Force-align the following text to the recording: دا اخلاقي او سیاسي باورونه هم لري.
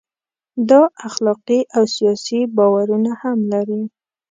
دا 0.69 0.81
اخلاقي 1.07 1.59
او 1.75 1.83
سیاسي 1.95 2.39
باورونه 2.55 3.11
هم 3.21 3.37
لري. 3.51 3.81